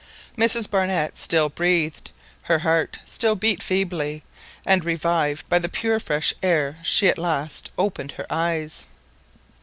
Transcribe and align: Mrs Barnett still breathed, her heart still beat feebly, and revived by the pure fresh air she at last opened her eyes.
Mrs 0.35 0.67
Barnett 0.67 1.15
still 1.15 1.47
breathed, 1.49 2.09
her 2.45 2.57
heart 2.57 2.97
still 3.05 3.35
beat 3.35 3.61
feebly, 3.61 4.23
and 4.65 4.83
revived 4.83 5.47
by 5.47 5.59
the 5.59 5.69
pure 5.69 5.99
fresh 5.99 6.33
air 6.41 6.77
she 6.81 7.07
at 7.07 7.19
last 7.19 7.69
opened 7.77 8.13
her 8.13 8.25
eyes. 8.27 8.87